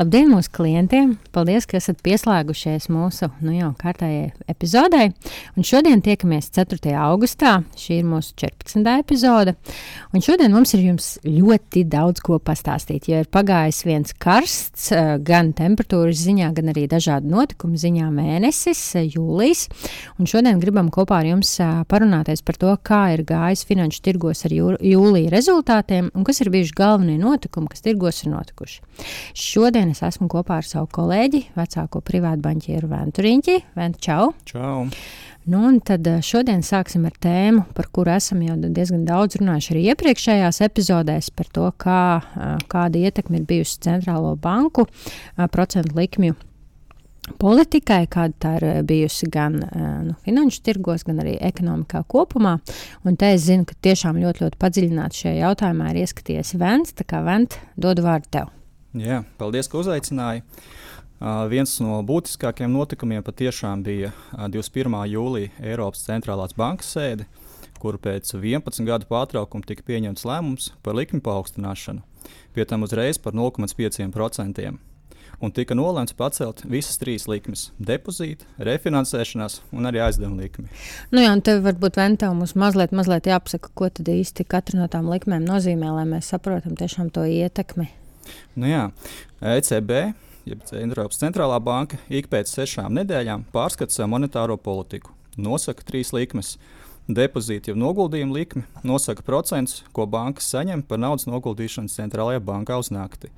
Labdien 0.00 0.30
mūsu 0.32 0.48
klientiem! 0.56 1.10
Paldies, 1.36 1.66
ka 1.68 1.76
esat 1.76 1.98
pieslēgušies 2.00 2.86
mūsu 2.88 3.26
nu 3.44 3.52
jau 3.52 3.74
kārtējai 3.76 4.30
epizodei. 4.48 5.10
Un 5.52 5.66
šodien 5.68 6.00
tiekamies 6.00 6.46
4. 6.56 6.94
augustā. 6.96 7.58
Šī 7.76 7.98
ir 8.00 8.06
mūsu 8.08 8.32
14. 8.40 8.88
epizode. 9.02 9.52
Un 10.16 10.24
šodien 10.24 10.54
mums 10.54 10.72
ir 10.78 10.96
ļoti 11.28 11.82
daudz 11.92 12.22
ko 12.24 12.38
pastāstīt. 12.40 13.10
Jo 13.10 13.20
ir 13.20 13.28
pagājis 13.28 13.82
viens 13.84 14.16
karsts, 14.16 14.86
eh, 14.96 15.18
gan 15.20 15.52
temperatūras 15.52 16.24
ziņā, 16.24 16.48
gan 16.56 16.72
arī 16.72 16.86
dažādu 16.88 17.28
notikumu 17.28 17.76
ziņā 17.76 18.08
mēnesis, 18.16 18.80
eh, 18.96 19.10
jūlijas. 19.12 19.68
Un 20.16 20.24
šodien 20.24 20.56
gribam 20.64 20.88
kopā 20.88 21.20
ar 21.20 21.28
jums 21.34 21.52
eh, 21.60 21.84
parunāties 21.84 22.40
par 22.40 22.56
to, 22.56 22.72
kā 22.80 23.12
ir 23.12 23.26
gājis 23.28 23.66
finanšu 23.68 24.00
tirgos 24.00 24.46
ar 24.48 24.56
jūlija 24.56 25.28
rezultātiem 25.36 26.08
un 26.14 26.24
kas 26.24 26.40
ir 26.40 26.48
bijuši 26.48 26.72
galvenie 26.80 27.20
notikumi, 27.20 27.68
kas 27.68 27.84
tirgos 27.84 28.24
ir 28.24 28.32
notikuši. 28.32 28.80
Šodien 29.36 29.91
Šodien 29.92 30.08
es 30.08 30.16
esmu 30.16 30.28
kopā 30.32 30.56
ar 30.62 30.64
savu 30.64 30.86
kolēģi, 30.88 31.40
vecāko 31.52 32.00
privātu 32.00 32.40
banķieru 32.46 32.88
Ventu 32.88 33.22
Riņķi. 33.24 33.56
Ventu, 33.76 33.98
čau! 34.00 34.28
Čau! 34.48 34.86
Nu, 35.52 35.60
tad 35.84 36.06
eh, 36.08 36.22
šodien 36.24 36.62
sāksim 36.64 37.04
ar 37.04 37.16
tēmu, 37.20 37.66
par 37.76 37.90
kuru 37.92 38.14
esam 38.14 38.40
jau 38.40 38.54
diezgan 38.62 39.02
daudz 39.04 39.36
runājuši 39.40 39.74
arī 39.74 39.82
iepriekšējās 39.92 40.62
epizodēs, 40.64 41.28
par 41.36 41.50
to, 41.52 41.66
kā, 41.76 42.04
eh, 42.22 42.54
kāda 42.72 43.02
ietekme 43.02 43.42
ir 43.42 43.44
bijusi 43.50 43.82
centrālo 43.84 44.32
banku 44.40 44.86
eh, 44.86 45.44
procentu 45.52 45.98
likmju 45.98 46.38
politikai, 47.42 48.06
kāda 48.08 48.38
tā 48.46 48.54
ir 48.60 48.66
bijusi 48.88 49.28
gan 49.30 49.60
nu, 50.08 50.16
finanšu 50.24 50.64
tirgos, 50.66 51.04
gan 51.06 51.20
arī 51.22 51.36
ekonomikā 51.38 52.02
kopumā. 52.10 52.56
Un 53.06 53.20
te 53.20 53.30
es 53.36 53.44
zinu, 53.44 53.68
ka 53.68 53.76
tiešām 53.84 54.18
ļoti, 54.24 54.46
ļoti 54.46 54.58
padziļināti 54.64 55.22
šajā 55.22 55.36
jautājumā 55.44 55.92
ir 55.92 56.02
ieskaties 56.02 56.56
Vents. 56.58 56.96
Tā 56.98 57.06
kā 57.06 57.22
Vent, 57.28 57.60
dodu 57.78 58.08
vārdu 58.08 58.34
tev. 58.38 58.50
Jā, 58.92 59.22
paldies, 59.40 59.70
ka 59.72 59.78
uzaicināji. 59.80 60.42
Uh, 61.22 61.46
viens 61.48 61.70
no 61.80 62.00
būtiskākajiem 62.04 62.72
notikumiem 62.74 63.22
patiešām 63.24 63.84
bija 63.86 64.10
uh, 64.10 64.48
21. 64.52 64.96
jūlija 65.08 65.52
Eiropas 65.62 66.02
centrālās 66.04 66.52
bankas 66.58 66.90
sēde, 66.92 67.24
kur 67.80 67.96
pēc 68.02 68.34
11 68.34 68.84
gadu 68.84 69.08
pārtraukuma 69.08 69.64
tika 69.64 69.86
pieņemts 69.86 70.26
lēmums 70.28 70.72
par 70.84 70.98
likmi 70.98 71.22
paaugstināšanu, 71.24 72.02
pie 72.52 72.66
tam 72.68 72.84
uzreiz 72.84 73.22
par 73.22 73.38
0,5%. 73.38 74.74
Un 75.42 75.50
tika 75.50 75.74
nolēmts 75.74 76.14
pacelt 76.18 76.60
visas 76.68 77.00
trīs 77.00 77.24
likmes- 77.30 77.70
depozīta, 77.90 78.44
refinansēšanās 78.58 79.60
un 79.72 79.88
arī 79.88 80.02
aizdevuma 80.04 80.44
likmi. 80.44 80.68
Nu 81.10 81.24
jā, 81.24 81.32
un 81.32 81.40
tev 81.40 81.64
varbūt 81.64 81.96
Ventā 82.02 82.28
mums 82.34 82.52
mazliet, 82.52 82.92
mazliet 82.92 83.24
jāpasaka, 83.24 83.72
ko 83.74 83.88
tad 83.88 84.06
īsti 84.06 84.44
katra 84.44 84.78
no 84.78 84.86
tām 84.86 85.08
likmēm 85.08 85.48
nozīmē, 85.48 85.96
lai 85.96 86.04
mēs 86.04 86.28
saprotam 86.28 86.76
tiešām 86.76 87.10
to 87.10 87.24
ietekmi. 87.24 87.88
Nu 88.58 88.68
jā, 88.70 88.84
ECB, 89.40 90.12
jeb 90.48 90.62
Eiropas 90.76 91.20
centrālā 91.22 91.58
banka, 91.62 91.98
ik 92.12 92.28
pēc 92.32 92.50
sešām 92.50 92.94
nedēļām 93.00 93.48
pārskata 93.54 93.94
savu 93.94 94.14
monetāro 94.16 94.58
politiku. 94.60 95.14
Nosaka 95.40 95.84
trīs 95.88 96.12
likmes. 96.12 96.56
Depozīta 97.10 97.72
jau 97.72 97.74
noguldījuma 97.80 98.36
likme 98.36 98.62
nosaka 98.86 99.24
procentus, 99.26 99.80
ko 99.90 100.04
bankas 100.06 100.46
saņem 100.52 100.84
par 100.86 101.00
naudas 101.02 101.26
noguldīšanu 101.26 101.90
centrālajā 101.90 102.38
bankā 102.46 102.76
uz 102.78 102.92
nakti. 102.94 103.32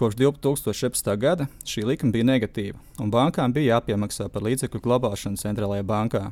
Kopš 0.00 0.16
2017. 0.16 1.12
gada 1.20 1.46
šī 1.68 1.84
likme 1.90 2.08
bija 2.14 2.30
negatīva, 2.30 2.80
un 2.96 3.12
bankām 3.12 3.52
bija 3.52 3.76
jāpiemaksā 3.76 4.30
par 4.32 4.46
līdzekļu 4.48 4.80
glabāšanu 4.80 5.42
centrālajā 5.44 5.84
bankā. 5.84 6.24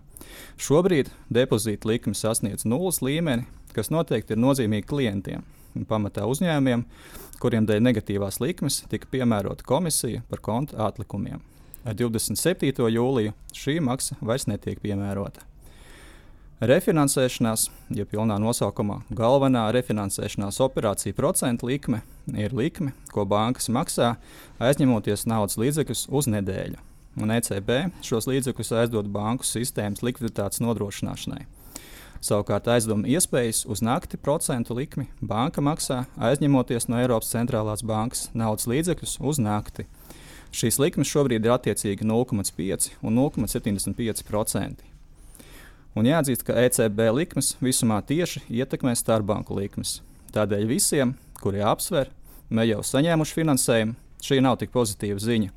Šobrīd 0.56 1.12
depozīta 1.28 1.92
likme 1.92 2.16
sasniedz 2.16 2.64
nulles 2.64 3.02
līmeni, 3.04 3.44
kas 3.76 3.92
noteikti 3.92 4.38
ir 4.38 4.40
nozīmīgi 4.40 4.88
klientiem 4.88 5.44
pamatā 5.88 6.26
uzņēmumiem, 6.30 6.84
kuriem 7.40 7.68
dēļ 7.68 7.84
negatīvās 7.88 8.40
likmes 8.42 8.82
tika 8.90 9.08
piemērota 9.10 9.66
komisija 9.66 10.24
par 10.30 10.42
konta 10.44 10.80
atlikumiem. 10.88 11.40
Ar 11.84 11.96
27. 11.96 12.90
jūliju 12.92 13.32
šī 13.56 13.78
maksa 13.84 14.18
vairs 14.20 14.44
netiek 14.50 14.82
piemērota. 14.82 15.46
Refinansēšanās, 16.60 17.70
ja 17.96 18.04
pilnā 18.04 18.36
nosaukumā 18.36 18.98
galvenā 19.16 19.62
refinansēšanās 19.72 20.58
operācija 20.60 21.16
procentu 21.16 21.70
likme, 21.70 22.02
ir 22.36 22.52
likme, 22.52 22.92
ko 23.14 23.24
bankas 23.24 23.70
maksā, 23.72 24.10
aizņemoties 24.60 25.24
naudas 25.30 25.56
līdzekļus 25.56 26.04
uz 26.12 26.28
nedēļu. 26.28 26.76
Un 27.16 27.32
ECB 27.32 27.72
šos 28.04 28.28
līdzekļus 28.28 28.74
aizdod 28.82 29.08
banku 29.08 29.48
sistēmas 29.48 30.04
likviditātes 30.04 30.60
nodrošināšanai. 30.60 31.46
Savukārt 32.20 32.66
aizdevuma 32.68 33.08
iespējas 33.08 33.62
uz 33.64 33.80
nakti 33.80 34.18
procentu 34.20 34.74
likmi 34.76 35.06
banka 35.24 35.62
maksā, 35.64 36.02
aizņemoties 36.20 36.90
no 36.92 36.98
Eiropas 37.00 37.32
centrālās 37.32 37.80
bankas 37.86 38.26
naudas 38.36 38.68
līdzekļus 38.68 39.16
uz 39.24 39.40
nakti. 39.40 39.86
Šīs 40.52 40.76
likmes 40.82 41.08
šobrīd 41.08 41.46
ir 41.46 41.54
attiecīgi 41.54 42.04
0,5 42.04 42.90
un 43.00 43.16
0,75%. 43.16 44.84
Un 45.96 46.06
jāatzīst, 46.06 46.44
ka 46.44 46.58
ECB 46.60 47.00
likmes 47.16 47.54
visumā 47.64 48.02
tieši 48.04 48.44
ietekmē 48.52 48.92
starpbanku 48.98 49.56
likmes. 49.56 50.02
Tādēļ 50.36 50.68
visiem, 50.68 51.16
kuri 51.40 51.64
apsver, 51.64 52.12
ne 52.52 52.68
jau 52.68 52.84
saņēmuši 52.84 53.36
finansējumu, 53.40 53.96
šī 54.20 54.42
nav 54.44 54.60
tik 54.60 54.76
pozitīva 54.76 55.18
ziņa. 55.24 55.56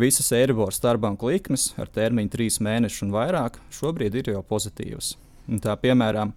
Visas 0.00 0.32
Eiriboras 0.32 0.80
starpbanku 0.80 1.28
likmes 1.28 1.74
ar 1.76 1.92
termiņu 1.92 2.32
trīs 2.32 2.60
mēnešus 2.64 3.04
un 3.04 3.14
vairāk 3.14 3.60
šobrīd 3.74 4.22
ir 4.22 4.36
jau 4.38 4.46
pozitīvas. 4.46 5.16
Tā, 5.48 5.72
piemēram, 5.80 6.34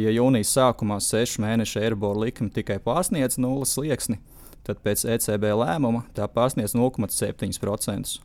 ja 0.00 0.12
jūnijas 0.14 0.54
sākumā 0.56 0.96
sešu 1.04 1.42
mēnešu 1.44 1.82
eirobora 1.82 2.22
likme 2.24 2.48
tikai 2.48 2.78
pārsniedz 2.80 3.36
nulles 3.36 3.74
slieksni, 3.76 4.16
tad 4.64 4.80
pēc 4.84 5.04
ECB 5.12 5.50
lēmuma 5.60 6.06
tā 6.16 6.24
pārsniedz 6.32 6.72
0,7%. 6.72 8.16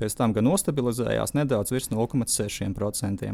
Pēc 0.00 0.14
tam 0.16 0.32
gan 0.36 0.46
nostabilizējās 0.46 1.34
nedaudz 1.34 1.74
virs 1.74 1.90
0,6%. 1.90 3.32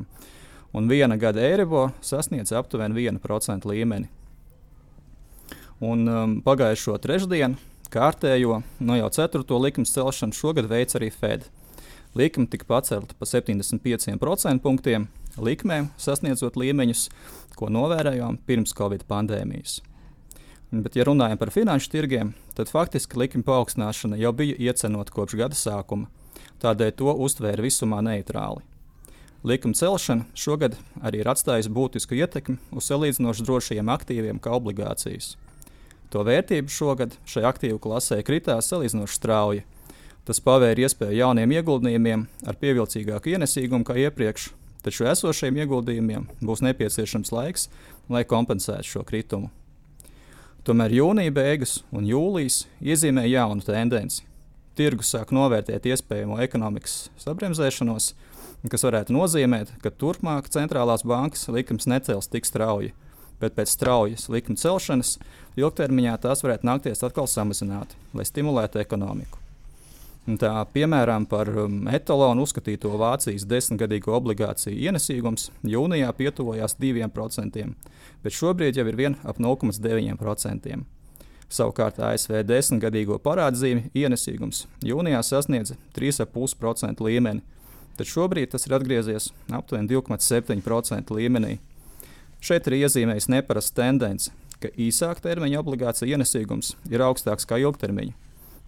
Un 0.77 0.89
viena 0.89 1.19
gada 1.21 1.45
eirobora 1.45 1.93
sasniedz 2.01 2.55
aptuveni 2.57 3.05
1% 3.05 3.69
līmeni. 3.69 4.09
Un, 5.85 6.09
um, 6.09 6.39
pagājušo 6.41 6.97
trešdienu 7.05 7.61
kārtējo, 7.93 8.63
no 8.81 8.95
nu 8.95 8.97
jau 8.97 9.13
ceturto 9.13 9.61
likmes 9.61 9.93
celšanu 9.93 10.35
šogad 10.35 10.67
veids 10.73 10.97
arī 10.97 11.13
Fed. 11.13 11.45
Likme 12.17 12.49
tika 12.49 12.65
pacelta 12.65 13.15
pa 13.19 13.29
75% 13.29 14.65
punktiem, 14.65 15.05
likmēm, 15.43 15.91
sasniedzot 16.01 16.57
līmeņus, 16.61 17.09
ko 17.57 17.69
novērojām 17.73 18.39
pirms 18.47 18.75
Covid 18.77 19.07
pandēmijas. 19.09 19.81
Bet, 20.71 20.97
ja 20.99 21.07
runājam 21.07 21.39
par 21.39 21.53
finanšu 21.55 21.93
tirgiem, 21.93 22.33
tad 22.59 22.71
faktiski 22.73 23.19
likuma 23.21 23.47
paaugstināšana 23.47 24.19
jau 24.19 24.33
bija 24.35 24.57
iecenota 24.59 25.15
kopš 25.15 25.37
gada 25.39 25.57
sākuma, 25.57 26.11
tādēļ 26.63 26.97
to 26.99 27.15
uztvēra 27.27 27.63
visumā 27.63 28.03
neitrāli. 28.05 28.65
Likuma 29.47 29.79
celšana 29.79 30.27
šogad 30.35 30.75
arī 31.07 31.21
ir 31.23 31.31
atstājusi 31.31 31.71
būtisku 31.71 32.17
ietekmi 32.19 32.59
uz 32.75 32.89
salīdzinoši 32.91 33.47
drošiem 33.47 33.93
aktīviem, 33.95 34.41
kā 34.43 34.57
obligācijas. 34.59 35.37
To 36.11 36.25
vērtība 36.27 36.73
šogad 36.73 37.15
šai 37.31 37.45
aktīvu 37.47 37.79
klasē 37.83 38.19
kritās 38.27 38.73
salīdzinoši 38.73 39.19
strauji. 39.21 39.65
Tas 40.27 40.43
pavēra 40.43 40.83
iespēju 40.83 41.21
jauniem 41.21 41.53
ieguldījumiem 41.61 42.27
ar 42.47 42.59
pievilcīgāku 42.59 43.37
ienesīgumu 43.37 43.87
kā 43.87 43.95
iepriekš, 44.03 44.49
taču 44.87 45.07
esošiem 45.11 45.59
ieguldījumiem 45.65 46.29
būs 46.47 46.63
nepieciešams 46.63 47.33
laiks, 47.35 47.69
lai 48.13 48.23
kompensētu 48.29 48.87
šo 48.87 49.03
kritumu. 49.07 49.51
Tomēr 50.67 50.95
jūnija 50.97 51.31
beigas 51.35 51.81
un 51.95 52.07
jūlijas 52.09 52.65
iezīmē 52.83 53.27
jaunu 53.29 53.63
tendenci. 53.67 54.25
Tirgus 54.77 55.13
sāk 55.15 55.31
novērtēt 55.35 55.87
iespējamo 55.89 56.41
ekonomikas 56.43 57.07
sabremzēšanos, 57.23 58.11
kas 58.67 58.85
varētu 58.87 59.15
nozīmēt, 59.15 59.71
ka 59.83 59.95
turpmāk 59.95 60.51
centrālās 60.51 61.07
bankas 61.07 61.47
likums 61.55 61.87
necels 61.87 62.27
tik 62.33 62.49
strauji, 62.49 62.93
bet 63.41 63.55
pēc 63.55 63.73
straujas 63.77 64.27
likuma 64.33 64.59
celšanas 64.59 65.17
ilgtermiņā 65.57 66.19
tās 66.27 66.43
varētu 66.45 66.67
nākties 66.67 67.07
atkal 67.07 67.31
samazināt, 67.31 67.95
lai 68.13 68.27
stimulētu 68.27 68.83
ekonomiku. 68.83 69.46
Tā, 70.27 70.65
piemēram, 70.75 71.23
par 71.31 71.47
um, 71.55 71.85
etalonu 71.87 72.43
uzskatīto 72.43 72.91
Vācijas 72.99 73.45
desmitgadīgo 73.47 74.11
obligāciju 74.17 74.75
ienesīgums 74.75 75.53
jūnijā 75.63 76.09
pietuvojās 76.19 76.75
2%, 76.83 77.63
bet 78.25 78.35
šobrīd 78.35 78.81
jau 78.81 78.87
ir 78.91 78.99
vien 78.99 79.15
ap 79.23 79.39
0,9%. 79.39 80.81
Savukārt 81.47 82.03
ASV 82.03 82.41
desmitgadīgo 82.43 83.21
parādzīmi 83.23 83.93
ienesīgums 83.95 84.65
jūnijā 84.83 85.23
sasniedza 85.23 85.79
3,5% 85.95 87.07
līmeni, 87.07 87.47
tad 87.95 88.11
šobrīd 88.11 88.51
tas 88.57 88.67
ir 88.67 88.75
atgriezies 88.81 89.31
aptuveni 89.47 89.95
2,7% 89.95 91.15
līmenī. 91.21 91.61
Šeit 92.43 92.67
ir 92.67 92.81
iezīmējis 92.83 93.31
neparasta 93.31 93.85
tendence, 93.85 94.35
ka 94.59 94.75
īsāka 94.75 95.23
termiņa 95.31 95.63
obligācija 95.63 96.19
ienesīgums 96.19 96.75
ir 96.91 97.07
augstāks 97.07 97.47
kā 97.47 97.63
ilgtermiņa 97.63 98.26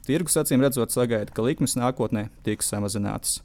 Tirgus 0.08 0.38
acīm 0.40 0.62
redzot 0.64 0.94
sagaida, 0.94 1.28
ka 1.34 1.44
likmes 1.44 1.76
nākotnē 1.76 2.30
tiks 2.46 2.70
samazinātas. 2.72 3.42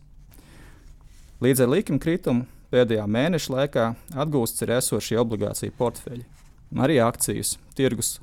Līdz 1.43 1.65
ar 1.65 1.73
likuma 1.73 1.99
kritumu 1.99 2.45
pēdējā 2.71 3.03
mēneša 3.03 3.51
laikā 3.51 3.87
atgūsts 4.23 4.63
ir 4.63 4.71
esošie 4.77 5.17
obligāciju 5.19 5.75
portfeļi. 5.75 6.23
Arī 6.79 7.01
akcijas 7.03 7.57
tirgus, 7.75 8.13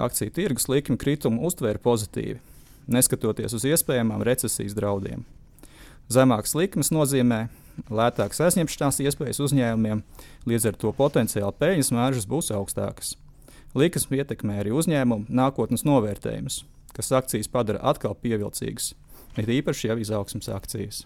akciju 0.00 0.32
tirgus 0.38 0.70
likuma 0.72 0.96
kritumu 1.04 1.44
uztvēra 1.50 1.82
pozitīvi, 1.84 2.40
neskatoties 2.88 3.52
uz 3.60 3.68
iespējamām 3.68 4.24
recesijas 4.24 4.74
draudiem. 4.78 5.26
Zemākas 6.10 6.56
likmes 6.56 6.88
nozīmē 6.96 7.44
lētākas 7.92 8.40
aizņemšanās 8.48 9.04
iespējas 9.04 9.44
uzņēmumiem, 9.44 10.00
līdz 10.48 10.72
ar 10.72 10.80
to 10.80 10.96
potenciāli 10.96 11.60
peļņas 11.60 11.92
māržas 11.94 12.26
būs 12.30 12.50
augstākas. 12.56 13.14
Likmes 13.76 14.08
ietekmē 14.10 14.62
arī 14.64 14.72
uzņēmumu 14.74 15.28
nākotnes 15.28 15.84
novērtējumus, 15.86 16.64
kas 16.96 17.12
akcijas 17.16 17.50
padara 17.52 17.82
atkal 17.92 18.16
pievilcīgas, 18.18 18.92
ir 19.40 19.54
īpaši 19.60 19.90
jau 19.90 19.98
izaugsmas 20.02 20.50
akcijas. 20.52 21.04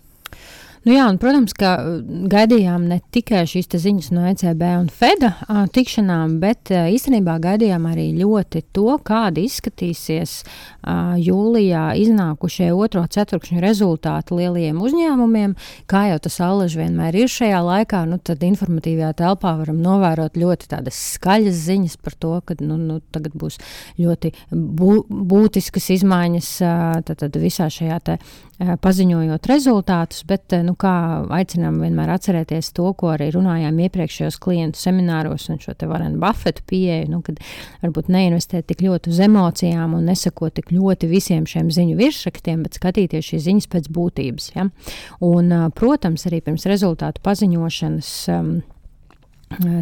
Nu 0.85 0.93
jā, 0.93 1.07
un, 1.09 1.17
protams, 1.17 1.55
ka 1.57 1.71
uh, 1.81 1.93
gaidījām 2.29 2.83
ne 2.91 2.99
tikai 3.15 3.47
šīs 3.49 3.71
ziņas 3.73 4.11
no 4.13 4.27
ECB 4.29 4.65
un 4.83 4.91
FEDA 4.93 5.31
a, 5.49 5.63
tikšanām, 5.73 6.35
bet 6.43 6.69
a, 6.69 6.83
īstenībā 6.93 7.39
gaidījām 7.41 7.87
arī 7.89 8.11
ļoti 8.19 8.61
to, 8.77 8.99
kāda 9.01 9.41
izskatīsies 9.41 10.35
a, 10.45 11.17
jūlijā 11.17 11.87
iznākušie 12.03 12.69
otro 12.77 13.07
ceturkšņu 13.17 13.65
rezultāti 13.65 14.37
lielajiem 14.37 14.83
uzņēmumiem. 14.85 15.57
Kā 15.89 16.05
jau 16.11 16.21
tas 16.29 16.37
allaž 16.45 16.77
vienmēr 16.77 17.17
ir 17.23 17.33
šajā 17.33 17.65
laikā, 17.65 18.05
nu, 18.11 18.21
tad 18.21 18.45
informatīvajā 18.45 19.15
telpā 19.23 19.55
varam 19.63 19.81
novērot 19.81 20.37
ļoti 20.37 20.69
tādas 20.75 21.01
skaļas 21.15 21.65
ziņas 21.65 21.97
par 22.05 22.21
to, 22.21 22.35
ka 22.45 22.59
nu, 22.61 22.77
nu, 22.77 23.01
tagad 23.15 23.33
būs 23.41 23.57
ļoti 24.05 24.35
bū, 24.53 25.01
būtiskas 25.09 25.95
izmaiņas 25.97 26.53
tad, 27.09 27.17
tad 27.25 27.41
visā 27.41 27.73
šajā 27.73 28.03
te, 28.05 28.21
paziņojot 28.85 29.49
rezultātus, 29.51 30.23
bet 30.29 30.53
nu, 30.63 30.74
nu, 30.75 30.79
kā 30.81 31.25
aicinām 31.31 31.79
vienmēr 31.83 32.11
atcerēties 32.15 32.73
to, 32.75 32.91
ko 32.99 33.13
arī 33.15 33.31
runājām 33.35 33.79
iepriekšējos 33.87 34.39
klientu 34.43 34.81
semināros 34.81 35.49
un 35.51 35.61
šo 35.63 35.75
te 35.79 35.87
Varenu 35.87 36.19
Buffetu 36.23 36.65
pieeju, 36.67 37.11
nu, 37.13 37.23
kad 37.23 37.39
varbūt 37.83 38.11
neinvestēt 38.11 38.67
tik 38.67 38.83
ļoti 38.83 39.13
uz 39.13 39.21
emocijām 39.25 39.95
un 39.95 40.05
nesakot 40.09 40.55
tik 40.55 40.73
ļoti 40.75 41.09
visiem 41.11 41.47
šiem 41.47 41.71
ziņu 41.71 41.97
virsrakstiem, 42.01 42.63
bet 42.67 42.79
skatīties 42.81 43.31
šīs 43.31 43.47
ziņas 43.47 43.71
pēc 43.71 43.91
būtības. 43.95 44.51
Ja? 44.57 44.69
Un, 45.25 45.53
protams, 45.75 46.27
arī 46.27 46.43
pirms 46.45 46.67
rezultātu 46.71 47.23
paziņošanas. 47.25 48.15
Um, 48.35 48.55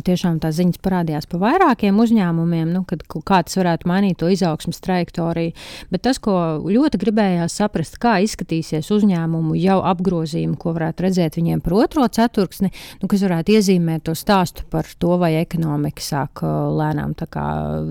tiešām 0.06 0.38
tās 0.42 0.56
ziņas 0.58 0.80
parādījās 0.82 1.26
par 1.30 1.40
vairākiem 1.42 1.98
uzņēmumiem, 2.02 2.68
nu, 2.74 2.82
kad 2.88 3.02
kā 3.08 3.40
tas 3.46 3.56
varētu 3.58 3.88
mainīt 3.90 4.18
to 4.20 4.28
izaugsmas 4.32 4.82
trajektoriju. 4.84 5.54
Bet 5.92 6.04
tas, 6.06 6.20
ko 6.22 6.34
ļoti 6.62 7.00
gribējās 7.02 7.56
saprast, 7.60 7.98
kā 8.02 8.18
izskatīsies 8.24 8.90
uzņēmumu 8.94 9.56
jau 9.58 9.78
apgrozījumi, 9.90 10.58
ko 10.60 10.74
varētu 10.76 11.06
redzēt 11.06 11.38
viņiem 11.40 11.62
par 11.64 11.76
otro 11.80 12.06
ceturksni, 12.12 12.72
nu, 13.02 13.08
kas 13.10 13.24
varētu 13.26 13.56
iezīmēt 13.56 14.04
to 14.08 14.16
stāstu 14.18 14.66
par 14.70 14.88
to, 14.98 15.16
vai 15.22 15.32
ekonomika 15.40 16.04
sāk 16.04 16.44
lēnām 16.44 17.16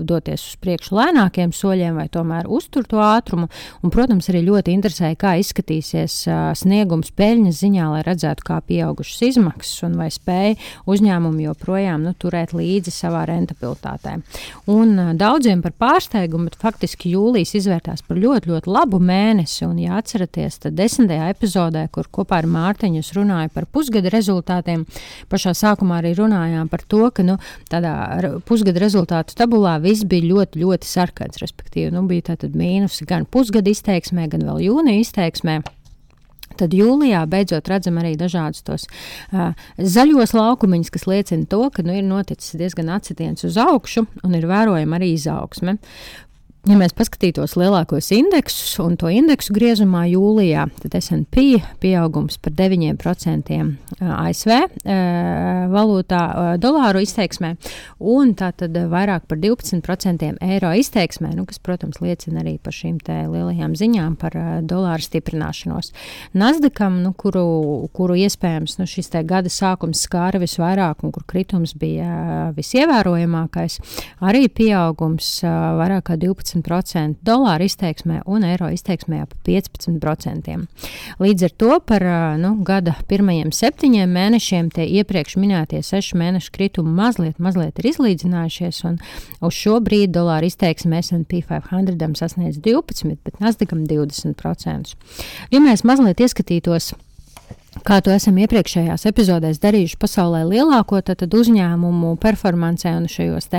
doties 0.06 0.46
uz 0.52 0.56
priekšu 0.62 0.96
lēnākiem 0.98 1.52
soļiem, 1.56 1.98
vai 2.00 2.08
tomēr 2.12 2.48
uztur 2.50 2.86
to 2.88 3.02
ātrumu. 3.02 3.50
Un, 3.82 3.92
protams, 3.94 4.30
arī 4.32 4.44
ļoti 4.46 4.76
interesēja, 4.76 5.18
kā 5.18 5.34
izskatīsies 5.42 6.22
sniegums 6.62 7.12
peļņas 7.18 7.60
ziņā, 7.64 7.90
lai 7.96 8.02
redzētu, 8.06 8.46
kā 8.46 8.60
pieaugušas 8.66 9.26
izmaksas 9.32 9.84
un 9.88 9.98
vai 10.00 10.08
spēja 10.14 10.56
uzņēmumi 10.88 11.48
joprojām 11.48 11.71
joprojām 11.72 12.02
nu, 12.04 12.12
turēt 12.14 12.52
līdzi 12.52 12.92
savā 12.92 13.24
rentabilitātē. 13.28 14.18
Un 14.70 15.16
daudziem 15.16 15.62
par 15.62 15.72
pārsteigumu, 15.72 16.48
bet 16.48 16.58
faktiski 16.60 17.12
jūlijas 17.14 17.54
izvērtās 17.56 18.02
par 18.06 18.16
ļoti, 18.20 18.50
ļoti 18.50 18.70
labu 18.70 19.00
mēnesi. 19.00 19.64
Un, 19.66 19.78
ja 19.78 19.98
atceraties, 19.98 20.60
tad 20.62 20.76
desmitajā 20.76 21.30
epizodē, 21.32 21.88
kur 21.92 22.08
kopā 22.12 22.42
ar 22.42 22.46
Mārtiņu 22.46 23.02
runāju 23.16 23.52
par 23.54 23.66
pusgada 23.66 24.10
rezultātiem, 24.12 24.86
pašā 25.28 25.54
sākumā 25.54 26.00
arī 26.00 26.14
runājām 26.18 26.68
par 26.68 26.82
to, 26.86 27.10
ka 27.10 27.24
nu, 27.26 27.38
tādā 27.70 27.94
pusgada 28.46 28.80
rezultātu 28.82 29.36
tabulā 29.36 29.78
viss 29.82 30.04
bija 30.04 30.28
ļoti, 30.28 30.62
ļoti 30.62 30.88
sarkans. 30.88 31.40
Respektīvi, 31.42 31.92
nu, 31.94 32.06
bija 32.08 32.32
tātad 32.32 32.56
mīnusi 32.56 33.06
gan 33.08 33.26
pusgada 33.26 33.72
izteiksmē, 33.72 34.28
gan 34.32 34.44
vēl 34.48 34.66
jūnija 34.68 35.06
izteiksmē. 35.06 35.62
Tad 36.62 36.74
jūlijā 36.76 37.24
beidzot 37.30 37.70
redzam 37.70 37.98
arī 37.98 38.14
dažādus 38.18 38.62
tos 38.66 38.86
uh, 38.86 39.52
zaļos 39.78 40.34
laukumiņus, 40.36 40.92
kas 40.94 41.08
liecina 41.10 41.48
to, 41.50 41.64
ka 41.74 41.82
nu, 41.86 41.96
ir 41.98 42.06
noticis 42.06 42.54
diezgan 42.60 42.92
atsitiens 42.94 43.42
uz 43.48 43.58
augšu 43.58 44.06
un 44.22 44.38
ir 44.38 44.46
vērojama 44.50 45.00
arī 45.00 45.12
izaugsme. 45.16 45.80
Ja 46.70 46.76
mēs 46.78 46.92
paskatītos 46.94 47.56
lielākos 47.58 48.12
indeksus 48.14 48.76
un 48.78 48.92
to 48.94 49.08
indeksu 49.10 49.50
griezumā 49.50 50.04
jūlijā, 50.06 50.68
tad 50.84 50.92
SP 50.94 51.56
pieaugums 51.82 52.36
par 52.38 52.52
9% 52.54 53.56
ASV 53.98 54.52
valūtā, 55.72 56.20
dolāru 56.62 57.02
izteiksmē, 57.02 57.56
un 57.98 58.30
tātad 58.38 58.78
vairāk 58.92 59.26
par 59.26 59.40
12% 59.42 60.28
eiro 60.38 60.70
izteiksmē, 60.78 61.32
nu, 61.34 61.48
kas, 61.50 61.58
protams, 61.58 61.98
liecina 61.98 62.44
arī 62.44 62.54
par 62.62 62.76
šīm 62.78 63.00
lielajām 63.08 63.74
ziņām 63.82 64.14
par 64.22 64.38
dolāru 64.62 65.02
stiprināšanos. 65.02 65.90
Nasdaqam, 66.38 67.02
nu, 67.02 67.10
kuru, 67.18 67.88
kuru 67.90 68.20
iespējams 68.22 68.78
nu, 68.78 68.86
šis 68.86 69.10
gada 69.26 69.50
sākums 69.50 70.04
skāra 70.06 70.38
visvairāk 70.38 71.02
un 71.02 71.10
kur 71.10 71.26
kritums 71.26 71.74
bija 71.74 72.52
visievērojamākais, 72.54 73.80
arī 74.22 74.46
pieaugums 74.46 75.40
vairāk 75.42 76.06
kā 76.12 76.20
12%. 76.22 76.51
12%, 76.52 77.16
dolāra 77.24 77.66
izteiksmē 77.66 78.22
un 78.26 78.44
eiro 78.46 78.68
izteiksmē 78.72 79.22
ap 79.24 79.34
15%. 79.46 80.56
Līdz 81.22 81.46
ar 81.46 81.54
to 81.56 81.78
par 81.86 82.04
nu, 82.40 82.54
gada 82.66 82.94
pirmajiem 83.08 83.52
septiņiem 83.54 84.12
mēnešiem 84.12 84.70
tie 84.74 84.86
iepriekš 85.00 85.36
minētie 85.40 85.82
sešu 85.82 86.18
mēnešu 86.20 86.52
kritumi 86.54 86.92
mazliet, 86.96 87.38
mazliet 87.42 87.78
ir 87.80 87.90
izlīdzinājušies, 87.92 88.82
un 88.88 88.98
uz 89.40 89.56
šo 89.56 89.78
brīdi 89.84 90.12
dolāra 90.16 90.48
izteiksme 90.48 91.00
S&P 91.02 91.42
500 91.46 92.18
sasniedz 92.18 92.60
12%, 92.62 93.16
bet 93.24 93.40
Nasdaqam 93.42 93.86
20%. 93.88 94.94
Ja 95.52 95.62
mēs 95.62 95.86
mazliet 95.88 96.20
ieskatītos 96.22 96.92
kā 97.86 97.98
to 98.04 98.12
esam 98.14 98.38
iepriekšējās 98.42 99.06
epizodēs 99.10 99.60
darījuši 99.62 99.98
pasaulē 100.00 100.42
lielāko 100.48 101.00
tad, 101.04 101.20
tad 101.22 101.34
uzņēmumu 101.36 102.14
performancē 102.22 102.94
un 102.98 103.08
šajos 103.10 103.50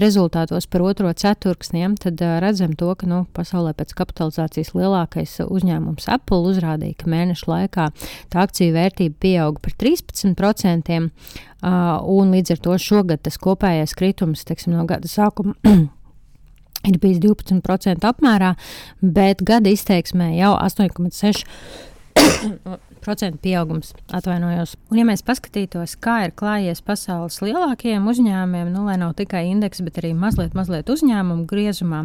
rezultātos 0.00 0.68
par 0.70 0.84
otro 0.86 1.10
ceturksniem, 1.10 1.96
tad 2.00 2.22
redzam 2.44 2.76
to, 2.78 2.92
ka 2.98 3.08
nu, 3.10 3.24
pasaulē 3.36 3.74
pēc 3.76 3.94
kapitalizācijas 3.98 4.74
lielākais 4.76 5.36
uzņēmums 5.44 6.08
Apple 6.14 6.42
uzrādīja, 6.52 6.98
ka 7.02 7.10
mēnešu 7.10 7.50
laikā 7.50 7.88
tā 8.32 8.44
akciju 8.46 8.76
vērtība 8.76 9.18
pieauga 9.24 9.64
par 9.64 9.74
13%, 9.82 11.00
uh, 11.00 11.98
un 12.14 12.32
līdz 12.34 12.54
ar 12.54 12.62
to 12.68 12.78
šogad 12.78 13.24
tas 13.26 13.40
kopējais 13.42 13.96
kritums 13.98 14.46
teiksim, 14.46 14.76
no 14.76 14.86
gada 14.88 15.10
sākuma 15.10 15.56
ir 16.90 17.00
bijis 17.02 17.18
12% 17.24 18.06
apmērā, 18.06 18.54
bet 19.02 19.42
gada 19.46 19.72
izteiksmē 19.72 20.34
jau 20.36 20.54
8,6%. 20.60 21.92
procentu 23.04 23.38
pieaugums, 23.44 23.92
atvainojos. 24.14 24.74
Un, 24.90 24.98
ja 25.00 25.04
mēs 25.08 25.24
paskatītos, 25.26 25.96
kā 26.02 26.16
ir 26.26 26.34
klājies 26.36 26.80
pasaules 26.84 27.40
lielākajiem 27.44 28.06
uzņēmumiem, 28.10 28.72
nu, 28.74 28.84
lai 28.88 28.96
nav 29.00 29.14
tikai 29.18 29.44
indeks, 29.50 29.82
bet 29.84 30.00
arī 30.00 30.14
mazliet, 30.16 30.56
mazliet 30.56 30.90
uzņēmumu 30.92 31.46
griezumā, 31.50 32.04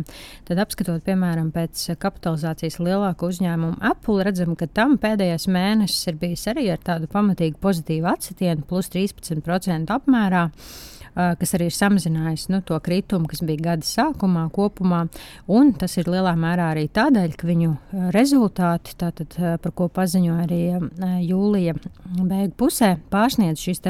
tad 0.49 0.61
apskatot, 0.65 1.01
piemēram, 1.07 1.53
pēc 1.55 1.85
kapitalizācijas 2.01 2.79
lielāko 2.83 3.31
uzņēmumu 3.31 3.79
Apple, 3.91 4.23
redzam, 4.27 4.55
ka 4.59 4.67
tam 4.67 4.97
pēdējais 5.01 5.47
mēnesis 5.51 6.11
ir 6.11 6.19
bijis 6.21 6.47
arī 6.51 6.69
ar 6.73 6.83
tādu 6.83 7.09
pamatīgu 7.11 7.59
pozitīvu 7.63 8.11
atsitienu, 8.11 8.67
plus 8.67 8.91
13% 8.95 9.95
apmērā 9.95 10.49
kas 11.15 11.55
arī 11.57 11.69
ir 11.69 11.75
samazinājis 11.75 12.47
nu, 12.53 12.61
to 12.65 12.77
kritumu, 12.83 13.29
kas 13.29 13.43
bija 13.45 13.71
gada 13.71 13.87
sākumā 13.87 14.47
kopumā. 14.55 15.05
Un 15.51 15.73
tas 15.79 15.97
ir 15.99 16.09
lielā 16.11 16.35
mērā 16.39 16.71
arī 16.73 16.87
tādēļ, 16.93 17.37
ka 17.39 17.49
viņu 17.49 17.71
rezultāti, 18.15 18.97
tātad, 18.99 19.39
par 19.63 19.75
ko 19.75 19.89
paziņo 19.93 20.37
arī 20.45 20.61
jūlija 21.25 21.77
beigu 22.19 22.53
pusē, 22.59 22.95
pārsniedz 23.13 23.61
šīs 23.63 23.83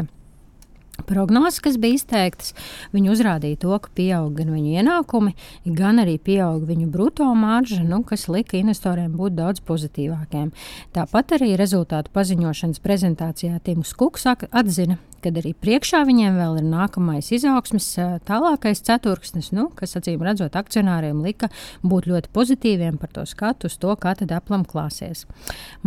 prognozes, 1.07 1.61
kas 1.63 1.77
bija 1.81 1.99
izteiktas, 1.99 2.53
viņi 2.95 3.13
uzrādīja 3.13 3.61
to, 3.63 3.73
ka 3.79 3.91
pieaug 3.95 4.33
gan 4.37 4.53
viņu 4.55 4.79
ienākumi, 4.79 5.35
gan 5.79 6.03
arī 6.03 6.17
pieaug 6.21 6.65
viņu 6.69 6.89
brutto 6.91 7.27
marža, 7.35 7.81
nu, 7.85 8.01
kas 8.07 8.27
lika 8.31 8.57
investoriem 8.59 9.13
būt 9.19 9.37
daudz 9.39 9.63
pozitīvākiem. 9.67 10.51
Tāpat 10.95 11.37
arī 11.39 11.53
rezultātu 11.59 12.13
paziņošanas 12.15 12.83
prezentācijā 12.83 13.59
Tims 13.63 13.93
Kuks 13.97 14.27
atzina, 14.29 14.99
kad 15.23 15.37
arī 15.39 15.53
priekšā 15.57 16.01
viņiem 16.07 16.37
vēl 16.39 16.59
ir 16.61 16.67
nākamais 16.69 17.29
izaugsmes, 17.35 17.87
tālākais 18.27 18.81
ceturksnis, 18.85 19.51
nu, 19.55 19.67
kas 19.75 19.97
acīm 19.99 20.21
redzot 20.25 20.55
akcionāriem 20.59 21.21
lika 21.25 21.49
būt 21.83 22.09
ļoti 22.09 22.31
pozitīviem 22.35 22.99
par 23.01 23.11
to 23.15 23.25
skatu 23.29 23.69
uz 23.69 23.77
to, 23.81 23.93
kā 23.99 24.15
tad 24.19 24.33
aplam 24.35 24.65
klāsies. 24.67 25.25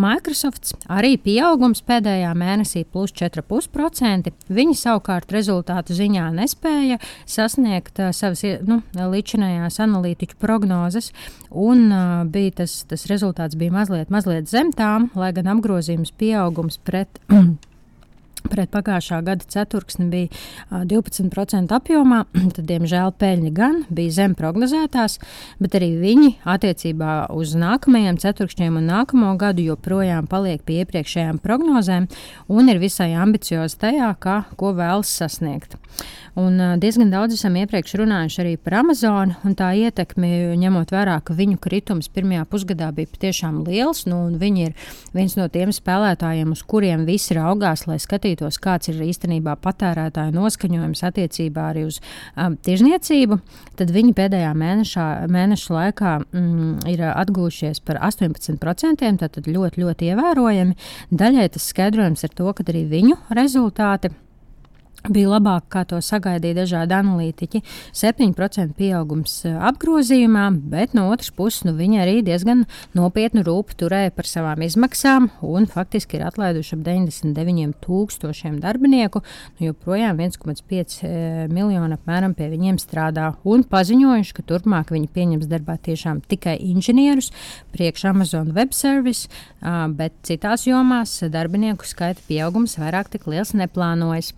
Microsoft 0.01 0.75
arī 0.93 1.17
pieaugums 1.21 1.83
pēdējā 1.89 2.33
mēnesī 2.39 2.85
plus 2.85 3.15
4,5%. 3.19 4.33
Viņi 4.53 4.79
savukārt 5.03 5.33
rezultātu 5.33 5.95
ziņā 5.95 6.31
nespēja 6.35 6.99
sasniegt 7.27 7.99
uh, 7.99 8.13
savas 8.13 8.43
nu, 8.67 8.83
līdzinājās 8.95 9.81
analītiķu 9.83 10.39
prognozes, 10.39 11.13
un 11.51 11.91
uh, 11.91 12.25
bija 12.25 12.63
tas, 12.63 12.85
tas 12.87 13.07
rezultāts 13.11 13.57
bija 13.57 13.73
mazliet, 13.73 14.11
mazliet 14.11 14.49
zem 14.49 14.73
tām, 14.73 15.11
lai 15.15 15.33
gan 15.33 15.51
apgrozījums 15.57 16.13
pieaugums 16.13 16.79
pret 16.79 17.21
Pret 18.51 18.71
pagājušā 18.75 19.21
gada 19.27 19.47
ceturksni 19.49 20.09
bija 20.13 20.83
12% 20.91 21.73
apjomā, 21.77 22.23
tad, 22.57 22.65
diemžēl, 22.69 23.13
peļņa 23.21 23.53
gan 23.57 23.83
bija 23.93 24.17
zem 24.19 24.37
prognozētās, 24.39 25.19
bet 25.63 25.77
arī 25.79 25.93
viņi 26.01 26.33
attiecībā 26.55 27.15
uz 27.37 27.55
nākamajiem 27.59 28.19
ceturkšņiem 28.23 28.81
un 28.81 28.89
nākamo 28.91 29.35
gadu 29.41 29.67
joprojām 29.67 30.29
paliek 30.31 30.65
pie 30.67 30.83
iepriekšējām 30.83 31.43
prognozēm 31.45 32.09
un 32.53 32.73
ir 32.73 32.83
visai 32.83 33.13
ambiciozi 33.19 33.79
tajā, 33.87 34.11
kā, 34.23 34.43
ko 34.59 34.75
vēlas 34.79 35.13
sasniegt. 35.23 35.79
Un 36.33 36.57
diezgan 36.81 37.11
daudz 37.13 37.35
esam 37.37 37.59
iepriekš 37.61 37.99
runājuši 38.01 38.39
arī 38.41 38.53
par 38.57 38.79
Amazonu 38.79 39.35
un 39.45 39.57
tā 39.57 39.69
ietekmi, 39.77 40.57
ņemot 40.63 40.95
vērā, 40.95 41.19
ka 41.21 41.37
viņu 41.37 41.59
kritums 41.61 42.09
pirmajā 42.09 42.47
pusgadā 42.49 42.89
bija 42.97 43.11
patiešām 43.13 43.59
liels. 43.67 44.07
Nu, 44.09 44.23
viņi 44.41 44.65
ir 44.65 44.89
viens 45.13 45.37
no 45.37 45.45
tiem 45.53 45.75
spēlētājiem, 45.77 46.55
uz 46.57 46.65
kuriem 46.65 47.05
visi 47.05 47.37
raugās, 47.37 47.85
lai 47.85 47.99
skatītos, 48.01 48.32
kāds 48.41 48.89
ir 48.93 49.03
īstenībā 49.05 49.57
patērētāju 49.63 50.35
noskaņojums 50.37 51.05
attiecībā 51.09 51.69
arī 51.73 51.85
uz 51.89 52.01
um, 52.37 52.57
tirzniecību. 52.57 53.39
Tad 53.79 53.93
viņi 53.95 54.15
pēdējā 54.17 54.55
mēnešā, 54.59 55.07
mēneša 55.33 55.77
laikā 55.77 56.17
mm, 56.25 56.75
ir 56.93 57.05
atgūšies 57.11 57.83
par 57.87 58.01
18%, 58.11 59.07
tātad 59.23 59.49
ļoti, 59.49 59.85
ļoti 59.85 60.13
ievērojami. 60.13 60.77
Daļai 61.11 61.49
tas 61.53 61.71
skaidrojums 61.73 62.25
ir 62.25 62.37
to, 62.37 62.51
ka 62.57 62.67
arī 62.69 62.87
viņu 62.91 63.19
rezultāti 63.37 64.13
bija 65.11 65.33
labāk, 65.33 65.67
kā 65.73 65.83
to 65.89 65.99
sagaidīja 66.03 66.61
dažādi 66.61 66.95
analītiķi. 66.95 67.63
7% 67.97 68.77
pieaugums 68.79 69.35
eh, 69.49 69.57
apgrozījumā, 69.71 70.45
bet 70.71 70.95
no 70.95 71.09
otras 71.11 71.33
puses 71.35 71.65
nu, 71.67 71.75
viņi 71.79 72.03
arī 72.03 72.15
diezgan 72.27 72.65
nopietnu 72.95 73.43
rūpu 73.47 73.77
turēja 73.83 74.13
par 74.15 74.29
savām 74.31 74.63
izmaksām 74.63 75.29
un 75.47 75.67
faktiski 75.71 76.19
ir 76.19 76.27
atlaiduši 76.29 76.77
ap 76.77 76.85
99 76.87 77.75
tūkstošiem 77.83 78.61
darbinieku. 78.63 79.25
Nu, 79.59 79.73
joprojām 79.73 80.23
1,5 80.23 80.99
eh, 81.03 81.43
miljonu 81.51 81.99
apmēram 81.99 82.37
pie 82.39 82.51
viņiem 82.53 82.79
strādā 82.83 83.33
un 83.43 83.67
paziņojuši, 83.67 84.37
ka 84.39 84.47
turpmāk 84.47 84.95
viņi 84.95 85.11
pieņems 85.13 85.51
darbā 85.51 85.79
tiešām 85.83 86.23
tikai 86.31 86.57
inženierus 86.71 87.33
priekš 87.75 88.07
Amazon 88.13 88.53
Web 88.55 88.75
Service, 88.77 89.29
bet 89.97 90.15
citās 90.27 90.67
jomās 90.67 91.15
darbinieku 91.33 91.87
skaita 91.87 92.23
pieaugums 92.29 92.77
vairāk 92.81 93.11
tik 93.13 93.27
liels 93.31 93.55
neplānojas. 93.57 94.33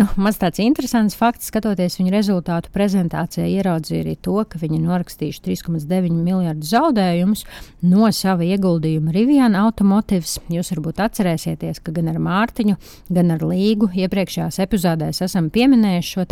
Nu, 0.00 0.06
maz 0.16 0.38
tāds 0.40 0.56
interesants 0.64 1.12
fakts, 1.18 1.50
skatoties 1.50 1.98
viņu 1.98 2.12
rezultātu 2.14 2.70
prezentācijā, 2.72 3.44
ieraudzīja 3.58 4.00
arī 4.00 4.14
to, 4.24 4.38
ka 4.48 4.56
viņi 4.62 4.78
norakstījuši 4.80 5.42
3,9 5.44 6.14
miljardu 6.16 6.68
zaudējumus 6.70 7.42
no 7.84 8.08
sava 8.16 8.46
ieguldījuma 8.48 9.12
Riviana 9.12 9.66
Automotives. 9.66 10.38
Jūs 10.48 10.72
varbūt 10.72 11.02
atcerēsieties, 11.04 11.82
ka 11.84 11.92
gan 11.98 12.08
ar 12.14 12.16
Mārtiņu, 12.22 12.78
gan 13.12 13.34
ar 13.36 13.44
Līgu 13.44 13.90
iepriekšējās 14.06 14.62
epizodēs 14.64 15.20
esam 15.28 15.52
pieminējuši 15.52 16.16
šo 16.16 16.26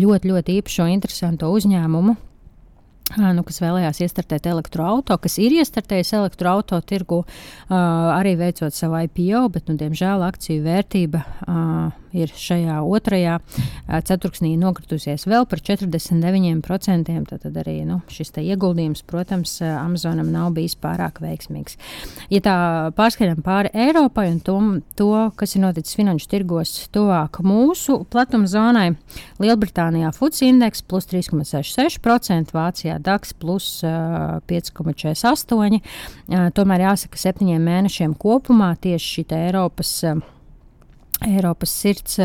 ļoti, 0.00 0.32
ļoti 0.32 0.58
īpašo, 0.62 0.88
interesanto 0.94 1.52
uzņēmumu, 1.52 2.16
nu, 3.20 3.44
kas 3.44 3.60
vēlējās 3.60 4.00
iestartēt 4.06 4.48
elektroautorātu, 4.48 5.26
kas 5.26 5.36
ir 5.44 5.60
iestartējis 5.60 6.16
elektroautorātu 6.22 6.94
tirgu, 6.94 7.24
uh, 7.26 7.74
arī 8.16 8.38
veicot 8.40 8.72
savu 8.72 9.02
IPO, 9.04 9.48
bet, 9.52 9.68
nu, 9.68 9.76
diemžēl, 9.76 10.24
akciju 10.30 10.64
vērtība 10.64 11.26
uh, 11.26 11.99
ir 12.16 12.32
šajā 12.34 12.80
otrajā 12.82 13.38
ceturksnī 14.06 14.54
nokritusies 14.60 15.26
vēl 15.30 15.46
par 15.50 15.62
49%. 15.64 17.16
Tad 17.30 17.58
arī 17.62 17.76
nu, 17.86 18.00
šis 18.10 18.32
ieguldījums, 18.40 19.02
protams, 19.08 19.56
Amazonam 19.62 20.30
nav 20.32 20.52
bijis 20.56 20.76
pārāk 20.80 21.20
veiksmīgs. 21.22 21.76
Ja 22.32 22.42
tā 22.44 22.56
pārskaitām 22.96 23.42
pāri 23.44 23.72
Eiropai 23.86 24.28
un 24.32 24.40
to, 24.44 24.56
to, 24.98 25.10
kas 25.38 25.56
ir 25.56 25.64
noticis 25.64 25.98
finanšu 25.98 26.30
tirgos 26.30 26.74
tuvāk 26.94 27.40
mūsu 27.44 28.00
platuma 28.10 28.48
zonai, 28.50 28.90
Lielbritānijā 29.42 30.12
FUCI 30.16 30.50
indeks 30.50 30.84
plus 30.86 31.08
3,66%, 31.10 32.54
Vācijā 32.56 32.98
DAX 33.02 33.34
plus 33.40 33.68
uh, 33.86 34.38
5,48%. 34.50 35.80
Uh, 35.80 36.48
tomēr 36.56 36.86
jāsaka, 36.88 37.16
ka 37.16 37.24
septiņiem 37.28 37.64
mēnešiem 37.70 38.16
kopumā 38.20 38.74
tieši 38.82 39.16
šī 39.16 39.26
Eiropas 39.40 39.94
uh, 40.08 40.20
Eiropas 41.26 41.72
sirds 41.82 42.16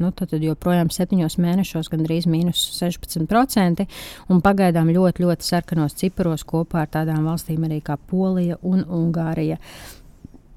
nu, 0.00 0.10
joprojām 0.44 0.90
septiņos 0.92 1.38
mēnešos 1.40 1.88
gandrīz 1.92 2.28
mīnus 2.28 2.60
16%, 2.76 3.86
un 4.28 4.42
pagaidām 4.44 4.92
ļoti, 4.92 5.24
ļoti 5.24 5.48
sarkanos 5.48 5.96
ciparos 6.00 6.44
kopā 6.48 6.84
ar 6.84 6.92
tādām 6.98 7.24
valstīm 7.24 7.64
arī 7.64 7.80
kā 7.84 7.96
Polija 7.96 8.58
un 8.62 8.84
Ungārija. 8.84 9.60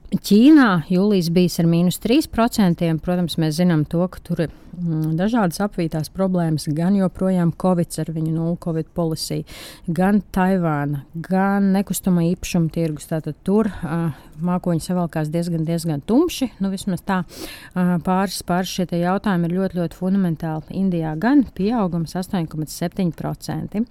Ķīnā 0.07 0.69
jūlijas 0.87 1.31
bija 1.35 1.63
ar 1.63 1.67
mīnus 1.67 1.99
3%. 2.03 2.91
Protams, 3.03 3.35
mēs 3.39 3.57
zinām, 3.59 3.83
to, 3.87 4.05
ka 4.07 4.21
tur 4.23 4.45
ir 4.45 4.53
dažādas 4.77 5.59
apvītās 5.65 6.11
problēmas. 6.13 6.67
Gan 6.77 6.95
joprojām 6.99 7.51
Covid 7.57 7.97
ar 8.03 8.11
viņu 8.13 8.33
nulli 8.35 8.57
Covid 8.61 8.91
policiju, 8.93 9.45
gan 9.87 10.21
Taivāna, 10.33 11.03
gan 11.13 11.71
nekustamā 11.73 12.27
īpašuma 12.33 12.69
tirgus. 12.73 13.09
Tātad 13.09 13.37
tur 13.47 13.71
uh, 13.71 14.11
mākoņi 14.43 14.83
savalkās 14.85 15.31
diezgan, 15.33 15.63
diezgan 15.65 16.03
tumši. 16.05 16.51
Nu, 16.61 16.69
vismaz 16.73 17.01
tā 17.07 17.23
uh, 17.23 17.95
pāris, 18.05 18.43
pāris 18.45 18.75
šie 18.75 18.85
jautājumi 19.01 19.49
ir 19.49 19.55
ļoti, 19.57 19.79
ļoti 19.81 19.97
fundamentāli. 19.97 20.77
Indijā 20.77 21.15
gan 21.17 21.43
pieaugums 21.57 22.13
8,7%. 22.19 23.83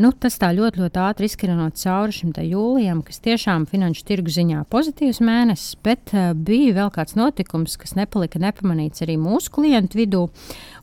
Nu, 0.00 0.12
tas 0.16 0.38
tā 0.40 0.50
ļoti, 0.56 0.80
ļoti 0.82 1.02
ātri 1.04 1.28
izskrienot 1.28 1.76
cauri 1.78 2.16
šim 2.16 2.32
jūlijam, 2.34 3.04
kas 3.04 3.20
tiešām 3.24 3.68
finanšu 3.70 4.06
tirgu 4.08 4.32
ziņā 4.32 4.64
pozitīvs 4.72 5.20
mēnesis, 5.24 5.76
bet 5.84 6.14
uh, 6.16 6.32
bija 6.32 6.78
vēl 6.80 6.94
kāds 6.94 7.18
notikums, 7.18 7.76
kas 7.80 7.96
nepalika 7.98 8.40
nepamanīts 8.42 9.04
arī 9.04 9.18
mūsu 9.20 9.52
klientu 9.54 10.00
vidū. 10.00 10.13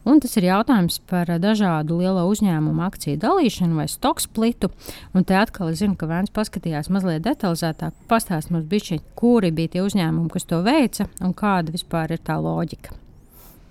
Un 0.02 0.22
tas 0.22 0.34
ir 0.40 0.48
jautājums 0.48 0.98
par 1.10 1.30
dažādu 1.42 2.00
lielo 2.00 2.24
uzņēmumu 2.32 2.82
akciju 2.88 3.20
dalīšanu 3.22 3.78
vai 3.78 3.88
stoku 3.92 4.26
splitu. 4.26 4.72
Un 5.14 5.28
te 5.28 5.38
atkal 5.38 5.70
es 5.74 5.82
zinu, 5.84 5.94
ka 5.98 6.10
Vēns 6.10 6.34
paskatījās 6.34 6.90
mazliet 6.94 7.26
detalizētāk, 7.28 7.94
pastāstīt 8.10 8.56
mums 8.56 8.70
bišķi, 8.72 9.02
kuri 9.20 9.54
bija 9.54 9.76
tie 9.76 9.86
uzņēmumi, 9.86 10.32
kas 10.34 10.50
to 10.50 10.64
veica 10.66 11.06
un 11.22 11.38
kāda 11.38 11.76
vispār 11.76 12.18
ir 12.18 12.26
tā 12.26 12.40
loģika. 12.42 12.98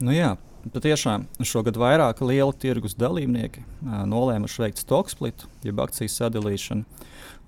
Nu 0.00 0.14
jā, 0.14 0.37
Patiešām 0.61 1.23
šogad 1.40 1.79
vairāk 1.81 2.19
lielu 2.21 2.52
tirgus 2.61 2.93
dalībnieki 3.00 3.62
nolēmuši 3.81 4.61
veikt 4.61 4.83
stoku 4.83 5.09
splitu, 5.09 5.49
jeb 5.64 5.81
akciju 5.81 6.12
sadalīšanu. 6.12 6.85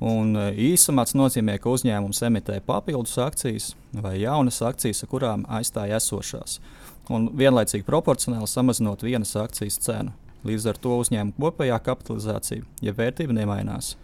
Un 0.03 0.33
īsumā 0.57 1.05
tas 1.05 1.15
nozīmē, 1.19 1.59
ka 1.61 1.71
uzņēmums 1.71 2.23
emitē 2.25 2.57
papildus 2.65 3.19
akcijas 3.21 3.75
vai 3.93 4.17
jaunas 4.23 4.63
akcijas, 4.65 5.05
ar 5.05 5.11
kurām 5.13 5.45
aizstāja 5.59 6.01
esošās, 6.01 6.57
un 7.11 7.31
vienlaicīgi 7.39 7.87
proporcionāli 7.87 8.47
samazinot 8.51 9.03
vienas 9.03 9.35
akcijas 9.39 9.81
cenu. 9.83 10.13
Līdz 10.47 10.69
ar 10.73 10.79
to 10.83 10.97
uzņēmuma 10.99 11.39
kopējā 11.39 11.79
kapitalizācija, 11.87 12.65
ja 12.83 12.95
vērtība 12.99 13.35
nemainās. 13.37 13.95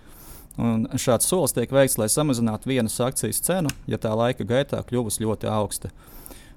Un 0.58 0.86
šāds 0.98 1.26
solis 1.30 1.54
tiek 1.54 1.70
veikts, 1.74 1.98
lai 1.98 2.08
samazinātu 2.10 2.70
vienas 2.70 2.98
akcijas 3.02 3.42
cenu, 3.46 3.70
ja 3.86 3.98
tā 3.98 4.10
laika 4.18 4.46
gaitā 4.46 4.80
kļuvusi 4.86 5.22
ļoti 5.22 5.50
augsta. 5.50 5.90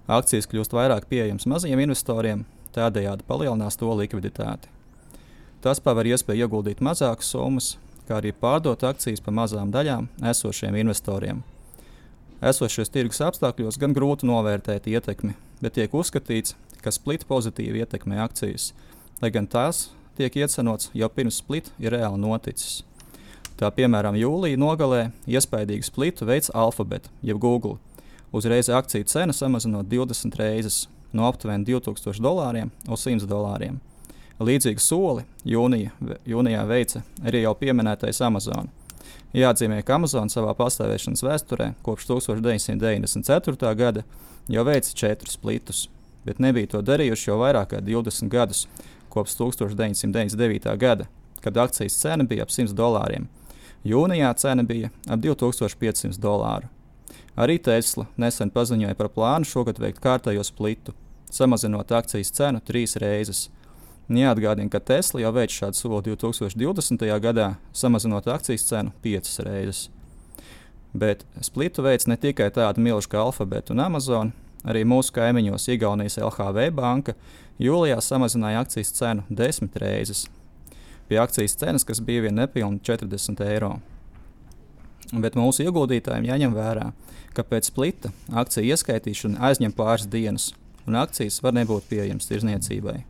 Akcijas 0.09 0.49
kļūst 0.49 0.73
vairāk 0.73 1.05
pieejamas 1.09 1.45
mazajiem 1.49 1.83
investoriem, 1.85 2.45
tādējādi 2.73 3.25
palielinās 3.27 3.77
to 3.77 3.93
likviditāti. 3.97 4.69
Tas 5.61 5.81
paver 5.83 6.09
iespēju 6.09 6.47
ieguldīt 6.47 6.81
mazākas 6.81 7.29
summas, 7.29 7.75
kā 8.07 8.17
arī 8.17 8.33
pārdot 8.33 8.81
akcijas 8.85 9.21
pa 9.21 9.33
mazām 9.33 9.69
daļām 9.73 10.09
esošiem 10.31 10.77
investoriem. 10.81 11.43
Esošos 12.41 12.89
tirgus 12.89 13.21
apstākļos 13.21 13.77
gan 13.77 13.93
grūti 13.93 14.25
novērtēt 14.25 14.89
ietekmi, 14.89 15.35
bet 15.61 15.77
tiek 15.77 15.93
uzskatīts, 15.93 16.55
ka 16.81 16.91
split 16.93 17.27
pozitīvi 17.29 17.83
ietekmē 17.83 18.21
akcijas, 18.23 18.71
lai 19.21 19.31
gan 19.33 19.47
tās 19.47 19.89
tiek 20.17 20.35
iecenots 20.35 20.89
jau 20.97 21.09
pirms 21.09 21.39
split 21.41 21.71
ir 21.79 21.93
reāli 21.95 22.19
noticis. 22.21 22.81
Tā 23.61 23.69
piemēram, 23.69 24.17
jūlijā 24.17 24.57
nogalē 24.57 25.11
iespaidīgu 25.29 25.85
splitu 25.85 26.25
veids 26.25 26.49
Alphabet, 26.57 27.11
jeb 27.21 27.37
Google, 27.37 27.77
uzreiz 28.33 28.71
akciju 28.73 29.05
cena 29.05 29.35
samazinot 29.37 29.85
20 29.91 30.37
reizes, 30.39 30.87
no 31.13 31.27
aptuveni 31.29 31.67
2000 31.67 32.23
dolāriem 32.23 32.71
uz 32.89 33.05
100 33.05 33.29
dolāriem. 33.29 33.77
Līdzīgu 34.41 34.81
soli 34.81 35.25
jūnija, 35.45 35.91
jūnijā 36.25 36.61
veica 36.65 37.03
arī 37.21 37.43
jau 37.43 37.53
pieminētais 37.59 38.23
Amazon. 38.25 38.71
Jāatzīmē, 39.37 39.83
ka 39.85 39.99
Amazon 39.99 40.31
savā 40.33 40.55
pastāvēšanas 40.57 41.21
vēsturē 41.23 41.69
kopš 41.85 42.09
1994. 42.09 43.75
gada 43.77 44.03
jau 44.51 44.63
veica 44.67 44.93
četrus 44.95 45.37
splitus, 45.37 45.85
bet 46.25 46.39
nebija 46.39 46.73
to 46.75 46.81
darījuši 46.85 47.29
jau 47.29 47.37
vairāk 47.41 47.73
kā 47.73 47.81
20 47.81 48.29
gadus, 48.31 48.65
kopš 49.11 49.35
1999. 49.39 50.77
gada, 50.77 51.07
kad 51.41 51.57
akcijas 51.57 51.97
cena 51.99 52.23
bija 52.23 52.45
ap 52.45 52.53
100 52.53 52.75
dolāriem. 52.77 53.27
Jūnijā 53.87 54.29
cena 54.37 54.63
bija 54.63 54.91
ap 55.09 55.19
2500 55.23 56.19
dolāru. 56.21 56.69
Arī 57.39 57.57
Tesla 57.63 58.05
nesen 58.19 58.51
paziņoja 58.51 58.97
par 58.99 59.09
plānu 59.15 59.47
šogad 59.47 59.79
veikt 59.81 60.01
kārtējo 60.03 60.43
splitu, 60.45 60.93
samazinot 61.31 61.91
akcijas 61.95 62.31
cenu 62.35 62.61
trīs 62.67 62.97
reizes. 62.99 63.47
Jāatgādina, 64.11 64.67
ka 64.69 64.81
Tesla 64.83 65.21
jau 65.23 65.31
veids 65.31 65.55
šādu 65.55 65.77
soli 65.79 66.01
2020. 66.11 67.07
gadā, 67.23 67.53
samazinot 67.71 68.27
akcijas 68.27 68.67
cenu 68.67 68.91
piecas 69.01 69.39
reizes. 69.39 69.85
Bet 70.93 71.23
splitu 71.41 71.83
veids 71.85 72.07
ne 72.07 72.17
tikai 72.19 72.49
tāda 72.51 72.81
milzīga 72.81 73.13
kā 73.13 73.21
Alphabet 73.23 73.71
un 73.71 73.79
Amazon, 73.79 74.33
arī 74.67 74.83
mūsu 74.87 75.13
kaimiņos 75.15 75.69
Igaunijas 75.71 76.19
LHV 76.19 76.67
banka 76.75 77.15
jūlijā 77.61 77.99
samazināja 78.03 78.65
akcijas 78.65 78.91
cenu 78.97 79.23
desmit 79.29 79.77
reizes. 79.79 80.25
Pie 81.07 81.19
akcijas 81.19 81.55
cenas, 81.59 81.85
kas 81.87 82.01
bija 82.03 82.25
vien 82.27 82.37
nepilni 82.39 82.79
40 82.83 83.43
eiro. 83.47 83.77
Bet 85.11 85.35
mūsu 85.35 85.65
ieguldītājiem 85.65 86.27
jāņem 86.29 86.53
vērā, 86.55 86.91
ka 87.35 87.43
pēc 87.47 87.71
splita 87.71 88.11
akciju 88.43 88.71
ieskaitīšana 88.71 89.41
aizņem 89.49 89.73
pāris 89.75 90.07
dienas, 90.11 90.51
un 90.87 90.99
akcijas 90.99 91.41
var 91.43 91.55
nebūt 91.57 91.89
pieejamas 91.89 92.29
tirzniecībai. 92.29 93.01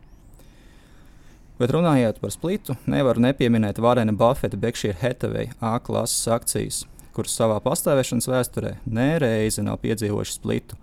Bet 1.61 1.73
runājot 1.75 2.17
par 2.17 2.33
splitu, 2.33 2.73
nevar 2.89 3.19
nepieminēt 3.21 3.77
Varena 3.77 4.15
Buffeta 4.17 4.57
Berkshire 4.57 4.97
Hathaway 4.97 5.51
A 5.61 5.75
klases 5.77 6.25
akcijas, 6.25 6.85
kuras 7.15 7.35
savā 7.37 7.59
pastāvēšanas 7.63 8.29
vēsturē 8.31 8.71
nereizi 8.85 9.63
nav 9.65 9.79
piedzīvojušas 9.83 10.39
splitu. 10.39 10.79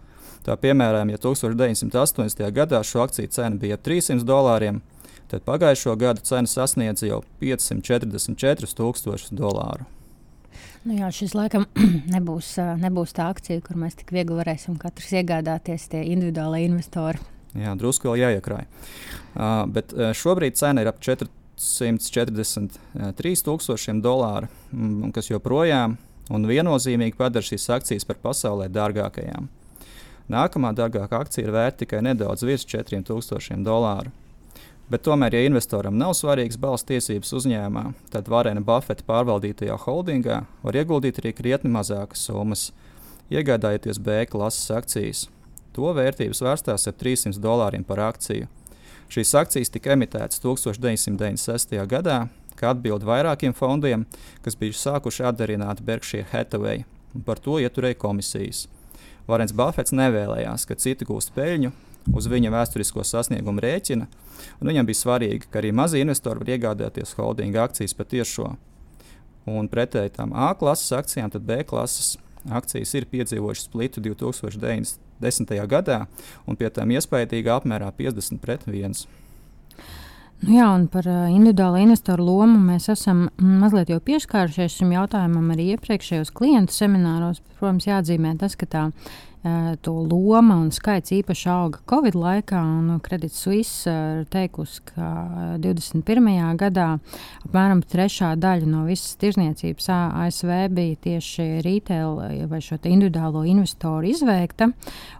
Tā 0.46 0.56
piemēram, 0.56 1.10
ja 1.12 1.18
1980. 1.20 2.46
gadā 2.56 2.80
šo 2.86 3.02
akciju 3.04 3.28
cena 3.34 3.60
bija 3.60 3.76
ap 3.76 3.82
300 3.84 4.24
dolāriem, 4.28 4.76
tad 5.28 5.40
pagājušo 5.44 5.92
gadu 6.00 6.20
cena 6.24 6.48
sasniedza 6.48 7.10
jau 7.10 7.20
544 7.42 8.72
tūkstošus 8.78 9.34
dolāru. 9.36 9.84
Nu 10.88 10.94
jā, 10.96 11.08
šis 11.12 11.34
laikam 11.36 11.66
nebūs, 12.14 12.54
nebūs 12.80 13.12
tā 13.16 13.24
akcija, 13.34 13.64
kur 13.66 13.76
mēs 13.80 13.94
tik 13.98 14.08
viegli 14.14 14.36
varēsim 14.38 14.74
katrs 14.80 15.10
iegādāties 15.20 15.82
tie 15.92 16.00
individuālie 16.14 16.62
investori. 16.68 17.18
Jā, 17.58 17.72
drusku 17.76 18.08
vēl 18.08 18.16
jāiekrāj. 18.22 18.64
Uh, 18.68 18.70
bet 19.72 19.86
šobrīd 20.16 20.54
cena 20.56 20.80
ir 20.84 20.88
ap 20.90 20.98
443,000 21.04 24.02
dolāru, 24.04 24.46
mm, 24.72 25.10
kas 25.16 25.30
joprojām 25.32 25.90
un 26.30 26.46
viennozīmīgi 26.48 27.16
padara 27.18 27.44
šīs 27.44 27.68
akcijas 27.78 28.06
par 28.08 28.20
pasaulē 28.22 28.68
dārgākajām. 28.72 29.48
Nākamā 30.28 30.74
dārgākā 30.76 31.22
akcija 31.24 31.46
ir 31.46 31.54
vērta 31.54 31.84
tikai 31.84 32.02
nedaudz 32.04 32.44
virs 32.44 32.66
4000 32.68 33.64
dolāru. 33.64 34.12
Bet 34.88 35.02
tomēr, 35.04 35.34
ja 35.36 35.44
investoram 35.44 35.96
nav 36.00 36.14
svarīgas 36.16 36.56
balss 36.60 36.86
tiesības 36.88 37.34
uzņēmumā, 37.36 37.90
tad 38.12 38.28
Varena 38.32 38.62
Buffeta 38.64 39.04
pārvaldītajā 39.08 39.76
holdingā 39.82 40.38
var 40.62 40.78
ieguldīt 40.80 41.20
arī 41.20 41.34
krietni 41.36 41.72
mazākas 41.72 42.22
summas, 42.24 42.70
iegādājoties 43.28 44.00
B 44.00 44.22
klases 44.30 44.70
akcijas. 44.72 45.26
To 45.76 45.92
vērtības 45.96 46.40
vērstās 46.44 46.88
ap 46.88 46.96
300 47.00 47.36
dolāriem 47.44 47.84
par 47.84 48.00
akciju. 48.06 48.48
Šīs 49.12 49.34
akcijas 49.40 49.72
tika 49.72 49.92
emitētas 49.92 50.40
1996. 50.44 51.76
gadā, 51.88 52.22
kā 52.58 52.72
atbild 52.74 53.06
vairākiem 53.06 53.54
fondiem, 53.56 54.06
kas 54.44 54.58
bija 54.58 54.76
sākuši 54.76 55.26
atdarināt 55.30 55.82
Berkshire 55.86 56.26
Hathaway, 56.32 56.84
un 57.14 57.24
par 57.26 57.40
to 57.42 57.60
ieturēja 57.62 57.98
komisijas. 58.02 58.66
Varens 59.28 59.52
Buffets 59.52 59.92
nevēlējās, 59.92 60.64
ka 60.68 60.76
citi 60.80 61.06
gūst 61.08 61.34
peļņu 61.36 61.72
uz 62.16 62.28
viņa 62.30 62.52
vēsturisko 62.52 63.04
sasniegumu 63.04 63.62
rēķina, 63.64 64.06
un 64.60 64.70
viņam 64.70 64.88
bija 64.88 65.02
svarīgi, 65.02 65.48
ka 65.50 65.60
arī 65.60 65.72
mazi 65.76 66.00
investori 66.02 66.42
var 66.42 66.54
iegādāties 66.54 67.14
holdinga 67.18 67.66
akcijas 67.66 67.96
patiešo. 67.98 68.54
Un 69.48 69.68
pretēji 69.72 70.12
tam 70.16 70.34
A 70.36 70.52
klases 70.58 70.92
akcijām, 70.92 71.30
tad 71.32 71.44
B 71.48 71.62
klases 71.68 72.16
akcijas 72.52 72.94
ir 72.94 73.08
piedzīvojušas 73.12 73.68
splitu 73.68 74.02
2010. 74.04 75.54
gadā, 75.68 76.02
un 76.46 76.56
pie 76.56 76.68
tām 76.72 76.92
iespaidīgā 76.96 77.56
apmērā 77.60 77.90
50 77.96 78.42
pret 78.44 78.66
1. 78.68 79.06
Nu 80.38 80.54
jā, 80.54 80.68
un 80.70 80.84
par 80.86 81.06
individuālo 81.08 81.80
investoru 81.82 82.22
lomu 82.22 82.60
mēs 82.62 82.86
esam 82.92 83.24
mazliet 83.42 83.90
jau 83.90 83.98
pieskārušies 84.04 84.76
šim 84.78 84.92
jautājumam 84.94 85.48
arī 85.50 85.72
iepriekšējos 85.74 86.30
klientu 86.36 86.76
semināros. 86.76 87.40
Protams, 87.58 87.88
jāatzīmē 87.88 88.36
tas, 88.38 88.54
ka 88.54 88.68
tā 88.70 88.84
to 89.82 89.92
loma 90.06 90.56
un 90.62 90.70
skaits 90.74 91.12
īpaši 91.14 91.48
auga 91.52 91.82
Covid 91.88 92.16
laikā. 92.18 92.62
Credit 93.04 93.32
Suisse 93.32 93.90
ir 93.90 94.26
teikusi, 94.32 94.82
ka 94.90 95.08
21. 95.62 96.30
gadā 96.60 96.88
apmēram 97.46 97.82
trešā 97.82 98.34
daļa 98.40 98.68
no 98.68 98.84
visas 98.88 99.16
tirzniecības 99.20 99.88
ASV 99.94 100.52
bija 100.74 100.98
tieši 101.08 101.48
retail 101.64 102.18
vai 102.50 102.60
šo 102.64 102.78
individuālo 102.82 103.44
investoru 103.48 104.10
izveikta. 104.10 104.70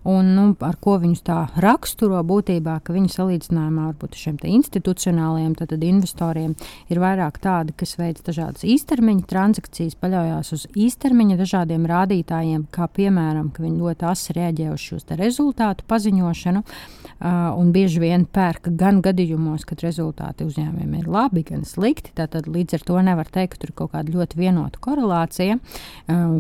Un, 0.08 0.32
nu, 0.36 0.46
ar 0.64 0.78
ko 0.80 0.96
viņus 1.02 1.24
tā 1.26 1.38
raksturo 1.60 2.20
būtībā, 2.26 2.78
ka 2.84 2.94
viņi 2.96 3.12
salīdzinājumā 3.14 3.88
varbūt 3.90 4.18
šiem 4.18 4.38
institucionāliem 4.48 5.54
tad, 5.58 5.72
tad 5.72 5.84
investoriem 5.84 6.54
ir 6.92 7.00
vairāk 7.02 7.40
tādi, 7.42 7.74
kas 7.78 7.96
veic 7.98 8.20
dažādas 8.26 8.64
īstermiņa 8.68 9.26
transakcijas, 9.28 9.96
paļaujas 10.00 10.52
uz 10.56 10.66
īstermiņa 10.78 11.38
dažādiem 11.40 11.86
rādītājiem, 11.88 12.66
kā 12.74 12.88
piemēram, 12.94 13.50
ka 13.54 13.64
viņi 13.64 13.82
ļoti 13.82 14.08
asi 14.18 14.34
reaģē 14.36 14.72
uz 14.74 14.82
šo 14.82 14.98
rezultātu 15.18 15.86
paziņošanu. 15.88 16.64
Un 17.58 17.70
bieži 17.74 17.98
vien 18.02 18.24
pērk 18.30 18.68
gan 18.78 19.00
gadījumos, 19.02 19.64
kad 19.66 19.80
rezultāti 19.82 20.46
uzņēmumiem 20.46 21.00
ir 21.00 21.08
labi, 21.10 21.42
gan 21.46 21.64
slikti. 21.66 22.12
Tad 22.14 22.36
līdz 22.46 22.78
ar 22.78 22.84
to 22.86 23.00
nevar 23.02 23.30
teikt, 23.34 23.56
ka 23.56 23.62
tur 23.62 23.72
ir 23.72 23.76
kaut 23.80 23.92
kāda 23.94 24.14
ļoti 24.14 24.38
vienota 24.38 24.78
korelācija. 24.82 25.58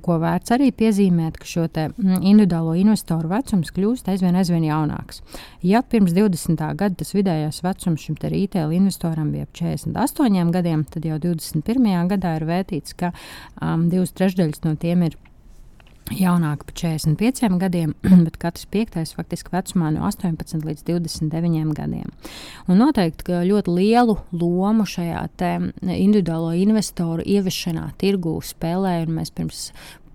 Ko 0.04 0.18
vērts 0.22 0.54
arī 0.54 0.70
piezīmēt, 0.74 1.40
ka 1.40 1.48
šo 1.48 1.66
mm, 1.66 2.20
individuālo 2.22 2.76
investoru 2.78 3.32
vecums 3.32 3.72
kļūst 3.74 4.10
aizvien, 4.12 4.38
aizvien 4.38 4.68
jaunāks. 4.68 5.22
Ja 5.66 5.82
pirms 5.82 6.14
20. 6.14 6.62
gada 6.78 6.98
tas 6.98 7.14
vidējais 7.16 7.62
vecums 7.66 8.04
šim 8.04 8.18
retail 8.22 8.74
investoram 8.76 9.32
bija 9.34 9.48
ap 9.48 9.54
48 9.58 10.52
gadiem, 10.54 10.84
tad 10.86 11.06
jau 11.06 11.18
21. 11.22 11.90
gadā 12.14 12.36
ir 12.38 12.46
vērtīts, 12.48 12.94
ka 12.98 13.12
um, 13.58 13.88
divas 13.90 14.14
trešdaļas 14.14 14.62
no 14.66 14.76
tiem 14.78 15.08
ir 15.08 15.18
jaunāka 16.14 16.68
par 16.68 16.76
45 16.78 17.58
gadiem, 17.60 17.94
bet 18.26 18.38
katrs 18.40 18.66
piektais 18.70 19.14
faktiski 19.16 19.52
vecumā 19.54 19.90
no 19.94 20.04
18 20.08 20.64
līdz 20.66 20.84
29 20.86 21.74
gadiem. 21.76 22.12
Un 22.68 22.80
noteikti 22.82 23.42
ļoti 23.48 23.74
lielu 23.74 24.16
lomu 24.32 24.86
šajā 24.88 25.24
individuālo 25.94 26.54
investoru 26.58 27.24
ieviešanā 27.26 27.90
tirgū 28.00 28.38
spēlē, 28.44 29.02
un 29.06 29.18
mēs 29.20 29.32
pirms 29.34 29.68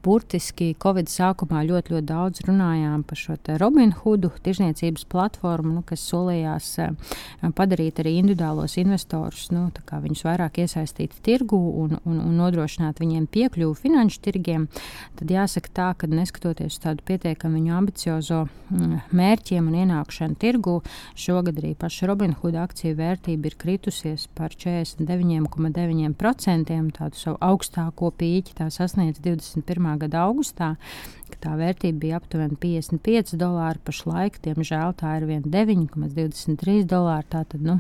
burtiski 0.04 0.74
Covid 0.84 1.08
sākumā 1.12 1.63
ļoti, 1.68 1.96
ļoti 1.96 2.08
daudz 2.10 2.44
runājām 2.48 3.04
par 3.08 3.18
šo 3.20 3.38
Robinhudu 3.60 4.32
tirzniecības 4.44 5.04
platformu, 5.10 5.72
nu, 5.80 5.84
kas 5.88 6.04
solījās 6.10 6.68
uh, 6.84 6.88
padarīt 7.56 7.96
arī 8.04 8.12
individuālos 8.20 8.74
investorus, 8.82 9.44
nu, 9.54 9.62
viņus 9.74 10.26
vairāk 10.28 10.54
iesaistīt 10.63 11.12
tirgu 11.26 11.58
un, 11.58 11.89
un, 12.04 12.18
un 12.20 12.34
nodrošināt 12.39 12.96
viņiem 13.02 13.26
piekļuvi 13.32 13.76
finanšu 13.84 14.18
tirgiem. 14.24 14.62
Tad 15.20 15.28
jāsaka 15.32 15.70
tā, 15.74 15.89
ka 15.98 16.04
neskatoties 16.10 16.74
uz 16.74 16.80
tādu 16.84 17.00
pietiekami 17.08 17.72
ambiciozo 17.74 18.39
mm, 18.48 18.96
mērķiem 19.16 19.63
un 19.70 19.76
ienākšanu 19.84 20.36
tirgu, 20.42 20.76
šogad 21.20 21.56
arī 21.62 21.72
paša 21.80 22.04
Robinhuda 22.10 22.60
akciju 22.68 22.94
vērtība 23.00 23.44
ir 23.50 23.56
kritusies 23.60 24.22
par 24.36 24.50
49,9%, 24.58 26.92
tādu 26.98 27.16
savu 27.20 27.38
augstāko 27.44 28.06
pīķi 28.20 28.52
tā 28.60 28.66
sasniedz 28.74 29.18
21 29.24 29.92
gada 30.01 30.25
augustā, 30.27 30.73
ka 31.32 31.41
tā 31.47 31.56
vērtība 31.60 31.99
bija 32.06 32.19
aptuveni 32.21 32.60
55 32.60 33.38
dolāri. 33.39 33.82
Pašlaik, 33.86 34.41
diemžēl, 34.45 34.93
tā 34.99 35.17
ir 35.19 35.27
9,23 35.45 36.86
dolāri. 36.89 37.29
Tātad, 37.34 37.65
nu, 37.65 37.79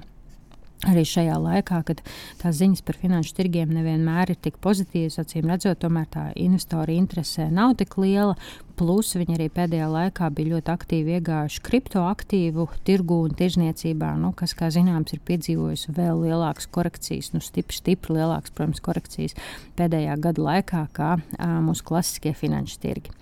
Arī 0.83 1.05
šajā 1.07 1.37
laikā, 1.39 1.77
kad 1.87 2.01
tās 2.41 2.57
ziņas 2.59 2.83
par 2.83 2.97
finanšu 2.99 3.37
tirgiem 3.37 3.69
nevienmēr 3.71 4.33
ir 4.33 4.39
tik 4.43 4.57
pozitīvas, 4.63 5.15
acīm 5.21 5.47
redzot, 5.47 5.79
tomēr 5.79 6.09
tā 6.11 6.25
investora 6.43 6.91
interese 6.91 7.47
nav 7.51 7.77
tik 7.79 7.95
liela. 8.03 8.35
Plus 8.77 9.13
viņi 9.17 9.37
arī 9.37 9.47
pēdējā 9.53 9.87
laikā 9.91 10.29
bija 10.35 10.55
ļoti 10.55 10.71
aktīvi 10.73 11.15
iegājuši 11.17 11.61
kriptoaktīvu 11.67 12.65
tirgu 12.87 13.19
un 13.27 13.35
tirzniecībā, 13.37 14.13
nu, 14.21 14.33
kas, 14.37 14.55
kā 14.57 14.69
zināms, 14.73 15.13
ir 15.15 15.21
piedzīvojusi 15.27 15.93
vēl 15.95 16.23
lielākas 16.25 16.67
korekcijas, 16.73 17.31
nu, 17.35 17.41
stipri, 17.43 17.77
stipri 17.77 18.17
lielākas, 18.17 18.53
protams, 18.55 18.81
korekcijas 18.83 19.37
pēdējā 19.77 20.17
gada 20.23 20.45
laikā, 20.47 20.83
kā 20.95 21.11
a, 21.17 21.49
mūsu 21.65 21.85
klasiskie 21.87 22.33
finanšu 22.37 22.79
tirgi. 22.83 23.13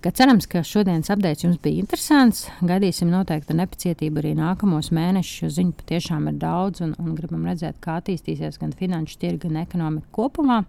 Kā 0.00 0.12
cerams, 0.16 0.48
ka 0.50 0.64
šodienas 0.66 1.12
apgādājums 1.12 1.46
jums 1.46 1.62
bija 1.62 1.84
interesants. 1.84 2.46
Gaidīsim 2.64 3.10
noteikti 3.12 3.56
nepacietību 3.58 4.22
arī 4.22 4.34
nākamos 4.38 4.92
mēnešus, 4.96 5.44
jo 5.44 5.52
ziņu 5.60 5.76
patiešām 5.82 6.30
ir 6.32 6.40
daudz 6.40 6.84
un, 6.86 6.96
un 7.02 7.14
gribam 7.18 7.46
redzēt, 7.50 7.78
kā 7.84 7.98
attīstīsies 8.00 8.60
gan 8.60 8.74
finanšu 8.76 9.20
tirgi, 9.20 9.46
gan 9.48 9.62
ekonomika 9.64 10.08
kopumā. 10.16 10.62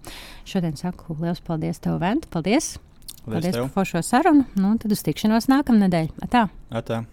Šodien 0.48 0.78
saku 0.80 1.18
liels 1.22 1.44
paldies 1.46 1.82
tev, 1.84 2.00
Vent! 2.02 2.28
Paldies, 2.32 2.76
Paldies 3.26 3.56
tev. 3.56 3.70
par 3.74 3.86
šo 3.86 4.02
sarunu. 4.02 4.46
Nu, 4.56 4.76
tad 4.82 4.92
uz 4.92 5.04
tikšanos 5.06 5.50
nākamnedēļ. 5.52 6.14
Atā. 6.26 6.48
Atā. 6.72 7.04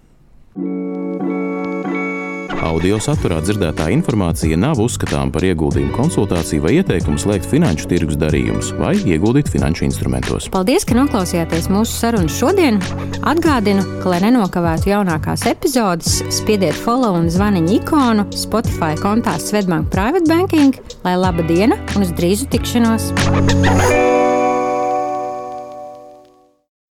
Audio 2.59 2.97
saturā 2.99 3.39
dzirdētā 3.39 3.87
informācija 3.95 4.57
nav 4.59 4.81
uzskatāms 4.83 5.31
par 5.35 5.45
ieguldījumu 5.47 5.93
konsultāciju 5.95 6.65
vai 6.65 6.73
ieteikumu 6.81 7.21
slēgt 7.21 7.47
finanšu 7.49 7.87
tirgus 7.93 8.19
darījumus 8.19 8.73
vai 8.81 8.97
ieguldīt 8.99 9.51
finanšu 9.53 9.87
instrumentos. 9.87 10.51
Paldies, 10.53 10.85
ka 10.89 10.99
noklausījāties 10.99 11.71
mūsu 11.71 11.95
sarunu 11.95 12.33
šodien. 12.33 12.83
Atgādinu, 13.23 13.87
ka, 14.03 14.11
lai 14.11 14.21
nenokavētu 14.27 14.91
jaunākās 14.91 15.47
epizodes, 15.51 16.21
spiediet 16.35 16.77
follow 16.83 17.17
un 17.21 17.31
zvaniņu 17.33 17.79
ikonu 17.79 18.27
Spotify 18.35 18.99
kontā 18.99 19.39
Svetbank 19.39 19.93
Private 19.95 20.27
Banking, 20.27 20.83
lai 21.07 21.15
laba 21.21 21.47
diena 21.47 21.79
un 21.95 22.09
uz 22.09 22.15
drīzu 22.19 22.51
tikšanos! 22.51 23.13